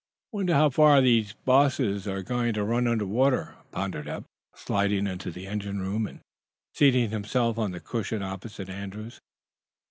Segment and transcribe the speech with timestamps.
[0.31, 4.23] "Wonder how far the bosses are going to run under water?" pondered Eph,
[4.55, 6.21] sliding into the engine room and
[6.73, 9.21] seating himself on the cushion opposite Andrews.